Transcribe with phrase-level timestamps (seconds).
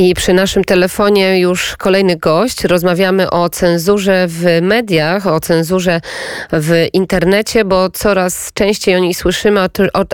[0.00, 2.64] I przy naszym telefonie już kolejny gość.
[2.64, 6.00] Rozmawiamy o cenzurze w mediach, o cenzurze
[6.52, 9.60] w internecie, bo coraz częściej o niej słyszymy,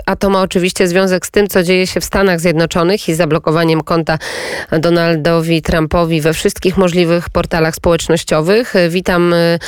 [0.05, 3.81] a to ma oczywiście związek z tym, co dzieje się w Stanach Zjednoczonych i zablokowaniem
[3.81, 4.17] konta
[4.79, 8.73] Donaldowi Trumpowi we wszystkich możliwych portalach społecznościowych.
[8.89, 9.59] Witam y,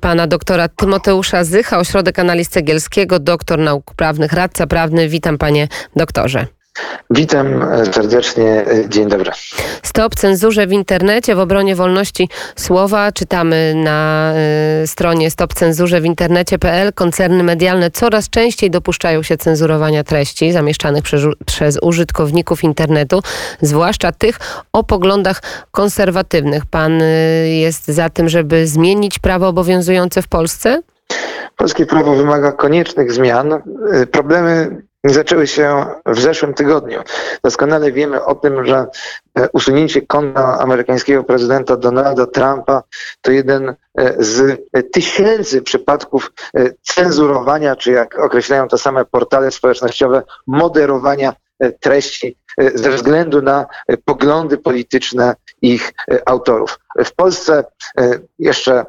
[0.00, 5.08] pana doktora Tymoteusza Zycha, Ośrodek Analiz Cegielskiego, doktor nauk prawnych, radca prawny.
[5.08, 6.61] Witam panie doktorze.
[7.10, 7.46] Witam
[7.92, 8.64] serdecznie.
[8.88, 9.30] Dzień dobry.
[9.82, 13.12] Stop cenzurze w internecie w obronie wolności słowa.
[13.12, 14.32] Czytamy na
[14.82, 16.92] y, stronie stopcenzurze w internecie.pl.
[16.92, 23.22] Koncerny medialne coraz częściej dopuszczają się cenzurowania treści zamieszczanych przez, przez użytkowników internetu,
[23.60, 24.38] zwłaszcza tych
[24.72, 26.66] o poglądach konserwatywnych.
[26.66, 30.82] Pan y, jest za tym, żeby zmienić prawo obowiązujące w Polsce?
[31.56, 33.62] Polskie prawo wymaga koniecznych zmian.
[34.12, 37.02] Problemy zaczęły się w zeszłym tygodniu.
[37.44, 38.86] Doskonale wiemy o tym, że
[39.38, 42.82] e, usunięcie konta amerykańskiego prezydenta Donalda Trumpa
[43.20, 43.74] to jeden e,
[44.18, 44.60] z
[44.92, 51.32] tysięcy przypadków e, cenzurowania, czy jak określają to same portale społecznościowe, moderowania
[51.80, 52.38] treści
[52.74, 53.66] ze względu na
[54.04, 55.92] poglądy polityczne ich
[56.26, 56.78] autorów.
[57.04, 57.64] W Polsce
[58.38, 58.84] jeszcze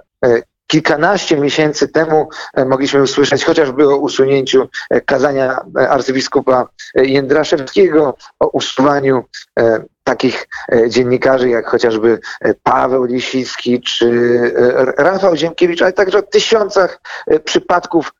[0.73, 8.47] kilkanaście miesięcy temu e, mogliśmy usłyszeć chociażby o usunięciu e, kazania e, arcybiskupa Jędraszewskiego, o
[8.47, 9.23] usuwaniu
[10.03, 10.47] takich
[10.87, 12.19] dziennikarzy jak chociażby
[12.63, 14.11] Paweł Lisicki czy
[14.97, 17.01] Rafał Ziemkiewicz, ale także o tysiącach
[17.45, 18.13] przypadków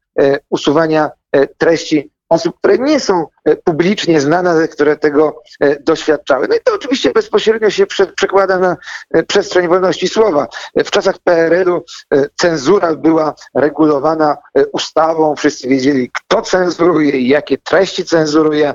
[0.49, 1.11] usuwania
[1.57, 6.47] treści osób, które nie są e, publicznie znane, które tego e, doświadczały.
[6.47, 8.77] No i to oczywiście bezpośrednio się przekłada na
[9.13, 10.47] e, przestrzeń wolności słowa.
[10.75, 11.83] W czasach PRL-u
[12.35, 14.37] cenzura była regulowana
[14.71, 18.73] ustawą, wszyscy wiedzieli, kto cenzuruje i jakie treści cenzuruje,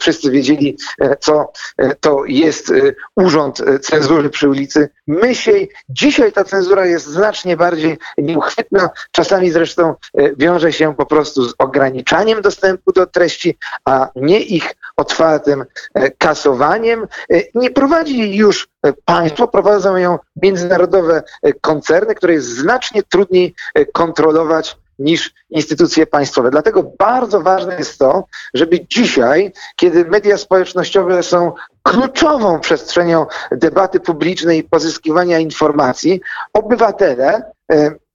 [0.00, 0.76] wszyscy wiedzieli,
[1.20, 1.52] co
[2.00, 2.72] to jest
[3.16, 5.70] urząd cenzury przy ulicy Mysiej.
[5.88, 9.94] Dzisiaj ta cenzura jest znacznie bardziej nieuchwytna, czasami zresztą
[10.36, 15.64] wiąże się po prostu z ograniczaniem dostępu do treści, a nie ich otwartym
[15.94, 17.06] e, kasowaniem.
[17.32, 21.22] E, nie prowadzi już e, państwo, prowadzą ją międzynarodowe
[21.60, 23.54] koncerny, które jest znacznie trudniej
[23.92, 26.50] kontrolować niż instytucje państwowe.
[26.50, 28.24] Dlatego bardzo ważne jest to,
[28.54, 31.52] żeby dzisiaj, kiedy media społecznościowe są
[31.82, 36.20] kluczową przestrzenią debaty publicznej i pozyskiwania informacji,
[36.52, 37.42] obywatele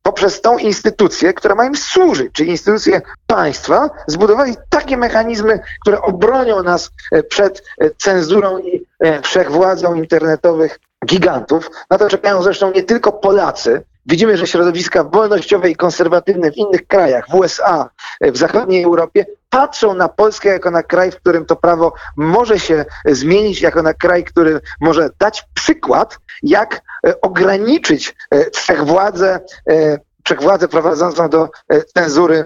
[0.06, 6.64] poprzez tą instytucję, która ma im służyć, czyli instytucje państwa, zbudowali takie mechanizmy, które obronią
[6.64, 11.70] nas e, przed e, cenzurą i e, wszechwładzą internetowych gigantów.
[11.90, 13.84] Na to czekają zresztą nie tylko Polacy.
[14.06, 17.90] Widzimy, że środowiska wolnościowe i konserwatywne w innych krajach, w USA,
[18.22, 22.86] w zachodniej Europie, patrzą na Polskę jako na kraj, w którym to prawo może się
[23.06, 29.40] zmienić, jako na kraj, który może dać przykład, jak e, ograniczyć e, wszechwładzę,
[29.70, 31.50] e, wszechwładzę prowadzącą do
[31.94, 32.46] cenzury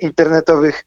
[0.00, 0.84] internetowych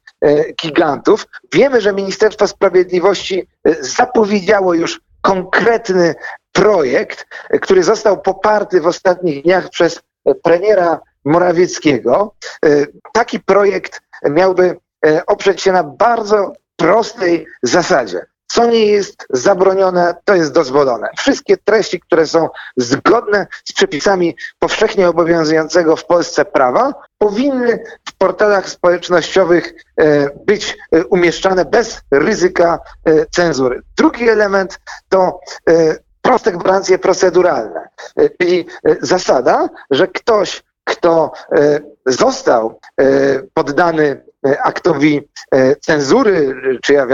[0.61, 1.27] gigantów.
[1.53, 3.47] Wiemy, że Ministerstwo Sprawiedliwości
[3.79, 6.15] zapowiedziało już konkretny
[6.51, 7.25] projekt,
[7.61, 10.01] który został poparty w ostatnich dniach przez
[10.43, 12.35] premiera Morawieckiego.
[13.13, 14.77] Taki projekt miałby
[15.27, 18.25] oprzeć się na bardzo prostej zasadzie.
[18.51, 21.09] Co nie jest zabronione, to jest dozwolone.
[21.17, 28.69] Wszystkie treści, które są zgodne z przepisami powszechnie obowiązującego w Polsce prawa, powinny w portalach
[28.69, 33.81] społecznościowych e, być e, umieszczane bez ryzyka e, cenzury.
[33.97, 34.79] Drugi element
[35.09, 35.39] to
[36.21, 37.89] proste gwarancje proceduralne,
[38.39, 38.65] czyli
[39.01, 41.31] zasada, że ktoś, kto
[42.05, 42.79] został
[43.53, 44.23] poddany
[44.63, 45.21] aktowi
[45.81, 47.05] cenzury, czy ja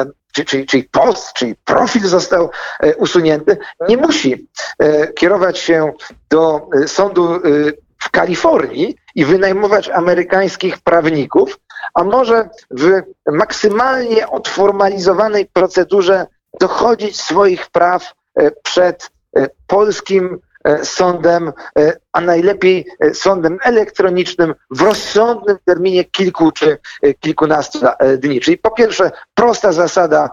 [0.45, 2.49] czyli, czyli post, czyli profil został
[2.79, 3.57] e, usunięty,
[3.89, 4.47] nie musi
[4.79, 5.93] e, kierować się
[6.29, 7.39] do e, sądu
[7.99, 11.59] w Kalifornii i wynajmować amerykańskich prawników,
[11.93, 13.01] a może w
[13.31, 16.27] maksymalnie odformalizowanej procedurze
[16.59, 18.13] dochodzić swoich praw
[18.63, 19.09] przed
[19.67, 20.39] polskim
[20.83, 21.51] sądem
[22.17, 28.41] a najlepiej e, sądem elektronicznym w rozsądnym terminie kilku czy e, kilkunastu e, dni.
[28.41, 30.29] Czyli po pierwsze prosta zasada,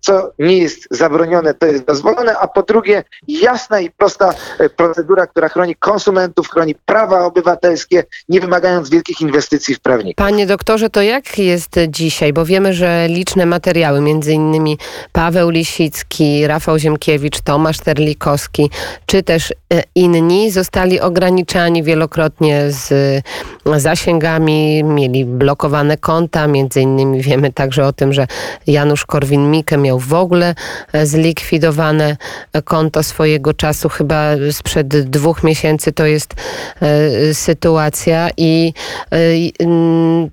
[0.00, 4.34] co nie jest zabronione, to jest dozwolone, a po drugie jasna i prosta
[4.76, 10.16] procedura, która chroni konsumentów, chroni prawa obywatelskie, nie wymagając wielkich inwestycji w prawników.
[10.16, 12.32] Panie doktorze, to jak jest dzisiaj?
[12.32, 14.78] Bo wiemy, że liczne materiały, między innymi
[15.12, 18.70] Paweł Lisicki, Rafał Ziemkiewicz, Tomasz Terlikowski,
[19.06, 19.52] czy też
[19.94, 22.92] inni zostali ograniczani wielokrotnie z
[23.76, 28.26] zasięgami, mieli blokowane konta, między innymi wiemy także o tym, że
[28.66, 30.54] Janusz Korwin-Mikke miał w ogóle
[31.04, 32.16] zlikwidowane
[32.64, 34.22] konto swojego czasu, chyba
[34.52, 36.34] sprzed dwóch miesięcy to jest
[37.32, 38.72] sytuacja i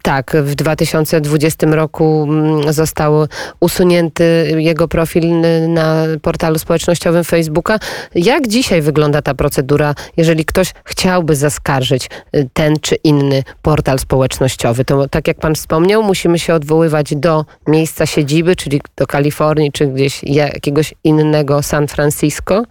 [0.03, 2.27] tak, w 2020 roku
[2.69, 3.13] został
[3.59, 7.79] usunięty jego profil na portalu społecznościowym Facebooka.
[8.15, 14.85] Jak dzisiaj wygląda ta procedura, jeżeli ktoś chciałby zaskarżyć y, ten czy inny portal społecznościowy?
[14.85, 19.87] To tak jak pan wspomniał, musimy się odwoływać do miejsca siedziby, czyli do Kalifornii, czy
[19.87, 22.63] gdzieś jakiegoś innego San Francisco?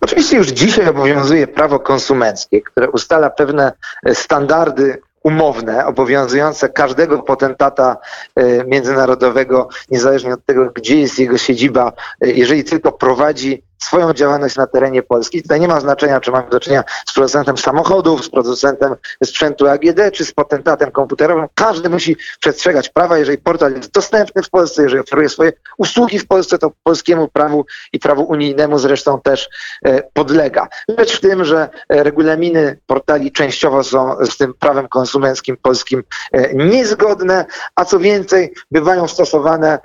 [0.00, 3.72] Oczywiście już dzisiaj obowiązuje prawo konsumenckie, które ustala pewne
[4.12, 7.96] standardy umowne, obowiązujące każdego potentata
[8.36, 14.56] e, międzynarodowego, niezależnie od tego, gdzie jest jego siedziba, e, jeżeli tylko prowadzi swoją działalność
[14.56, 15.42] na terenie Polski.
[15.42, 18.94] Tutaj nie ma znaczenia, czy mamy do czynienia z producentem samochodów, z producentem
[19.24, 21.46] sprzętu AGD, czy z potentatem komputerowym.
[21.54, 23.18] Każdy musi przestrzegać prawa.
[23.18, 27.66] Jeżeli portal jest dostępny w Polsce, jeżeli oferuje swoje usługi w Polsce, to polskiemu prawu
[27.92, 29.48] i prawu unijnemu zresztą też
[29.84, 30.68] e, podlega.
[30.98, 36.02] Rzecz w tym, że e, regulaminy portali częściowo są z tym prawem konsumenckim polskim
[36.32, 37.46] e, niezgodne,
[37.76, 39.78] a co więcej, bywają stosowane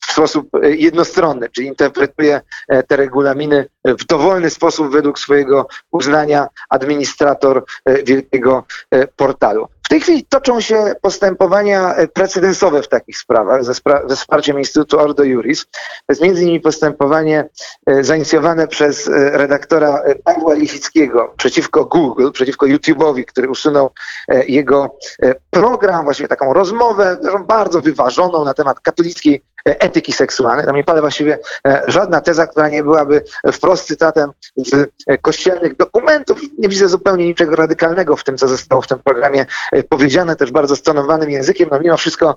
[0.00, 6.48] w sposób e, jednostronny, czyli interpretuje e, te regulaminy w dowolny sposób według swojego uznania
[6.68, 8.64] administrator e, wielkiego
[9.16, 9.68] portalu.
[9.84, 14.98] W tej chwili toczą się postępowania precedensowe w takich sprawach ze, spra ze wsparciem Instytutu
[14.98, 15.66] Ordo Juris.
[15.66, 17.48] To jest między innymi postępowanie
[18.00, 23.90] zainicjowane przez redaktora Pawła Lichickiego przeciwko Google, przeciwko YouTube'owi, który usunął
[24.48, 24.96] jego
[25.50, 27.16] program, właściwie taką rozmowę,
[27.46, 30.66] bardzo wyważoną na temat katolickiej etyki seksualnej.
[30.66, 33.22] Tam nie pada właściwie e, żadna teza, która nie byłaby
[33.52, 36.40] wprost cytatem z e, kościelnych dokumentów.
[36.58, 40.50] Nie widzę zupełnie niczego radykalnego w tym, co zostało w tym programie e, powiedziane, też
[40.50, 41.68] bardzo stonowanym językiem.
[41.72, 42.36] No mimo wszystko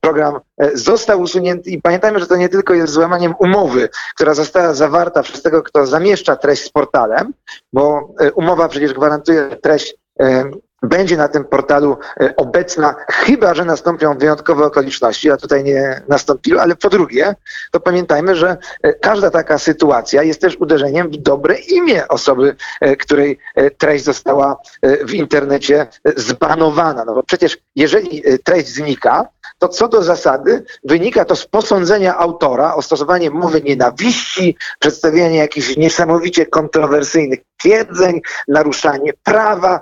[0.00, 0.40] program
[0.74, 5.42] został usunięty i pamiętajmy, że to nie tylko jest złamaniem umowy, która została zawarta przez
[5.42, 7.32] tego, kto zamieszcza treść z portalem,
[7.72, 9.94] bo umowa przecież gwarantuje treść
[10.82, 16.60] będzie na tym portalu e, obecna, chyba że nastąpią wyjątkowe okoliczności, a tutaj nie nastąpiły,
[16.60, 17.34] ale po drugie,
[17.70, 22.96] to pamiętajmy, że e, każda taka sytuacja jest też uderzeniem w dobre imię osoby, e,
[22.96, 23.38] której
[23.78, 25.86] treść została w internecie
[26.16, 27.04] zbanowana.
[27.04, 32.74] No bo przecież jeżeli treść znika, to co do zasady wynika to z posądzenia autora
[32.74, 39.80] o stosowanie mowy nienawiści, przedstawianie jakichś niesamowicie kontrowersyjnych twierdzeń, naruszanie prawa.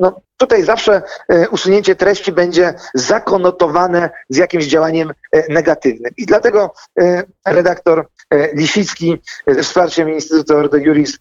[0.00, 6.12] No, Tutaj zawsze e, usunięcie treści będzie zakonotowane z jakimś działaniem e, negatywnym.
[6.16, 8.06] I dlatego e, redaktor
[8.54, 11.18] Lisicki ze wsparciem Instytutu Ordo Juris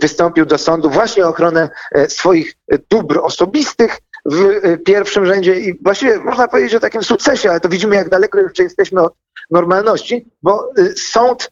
[0.00, 1.68] wystąpił do sądu właśnie o ochronę
[2.08, 2.54] swoich
[2.90, 7.96] dóbr osobistych w pierwszym rzędzie i właściwie można powiedzieć o takim sukcesie, ale to widzimy
[7.96, 9.14] jak daleko jeszcze jesteśmy od
[9.50, 11.50] normalności, bo sąd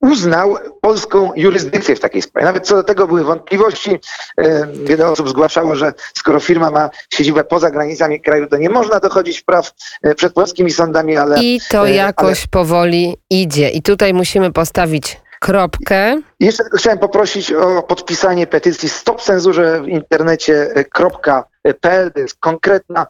[0.00, 2.46] uznał polską jurysdykcję w takiej sprawie.
[2.46, 3.98] Nawet co do tego były wątpliwości.
[4.84, 9.38] Wiele osób zgłaszało, że skoro firma ma siedzibę poza granicami kraju, to nie można dochodzić
[9.40, 11.42] wpraw e, przed polskimi sądami, ale...
[11.42, 12.48] I to jakoś ale...
[12.50, 13.70] powoli idzie.
[13.70, 16.20] I tutaj musimy postawić kropkę.
[16.40, 22.12] Jeszcze tylko chciałem poprosić o podpisanie petycji Stop Cenzurze w internecie.pl.
[22.12, 23.06] To jest konkretna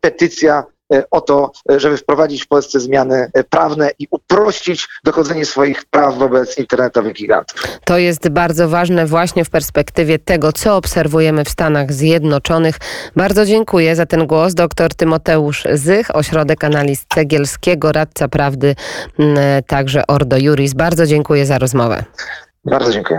[0.00, 0.77] petycja E,
[1.10, 6.18] o to, e, żeby wprowadzić w Polsce zmiany e, prawne i uprościć dochodzenie swoich praw
[6.18, 7.62] wobec internetowych gigantów.
[7.84, 12.78] To jest bardzo ważne właśnie w perspektywie tego, co obserwujemy w Stanach Zjednoczonych.
[13.16, 14.54] Bardzo dziękuję za ten głos.
[14.54, 18.74] Dr Tymoteusz Zych, Ośrodek Analiz Cegielskiego, radca prawdy,
[19.66, 20.74] także Ordo Juris.
[20.74, 22.04] Bardzo dziękuję za rozmowę.
[22.64, 23.16] Bardzo dziękuję.